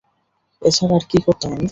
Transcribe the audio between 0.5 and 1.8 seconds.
এছাড়া আর কী করতাম আমি?